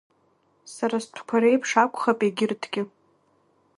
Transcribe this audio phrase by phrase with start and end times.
[0.73, 2.83] Сара стәқәа реиԥш акәхап егьырҭгьы.